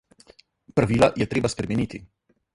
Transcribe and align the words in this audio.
Pravila 0.79 1.11
je 1.25 1.29
treba 1.35 1.53
spremeniti. 1.57 2.03